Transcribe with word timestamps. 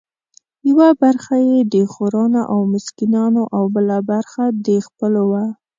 یوه 0.69 0.87
برخه 1.03 1.35
یې 1.47 1.59
د 1.73 1.75
خورانو 1.93 2.41
او 2.51 2.59
مسکینانو 2.73 3.43
او 3.55 3.63
بله 3.75 3.97
برخه 4.11 4.43
د 4.67 4.67
خپلو 4.87 5.21
وه. 5.31 5.43